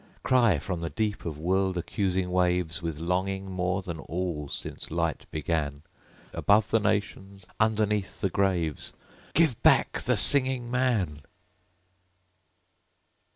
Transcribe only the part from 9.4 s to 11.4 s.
back the Singing Man!'